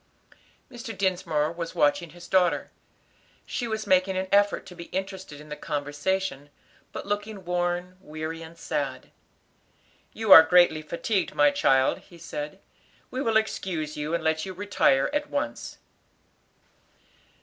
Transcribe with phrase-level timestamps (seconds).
[0.71, 0.97] Mr.
[0.97, 2.71] Dinsmore was watching his daughter.
[3.45, 6.49] She was making an effort to be interested in the conversation,
[6.91, 9.11] but looking worn, weary, and sad.
[10.11, 12.59] "You are greatly fatigued, my child," he said.
[13.11, 15.77] "We will excuse you and let you retire at once."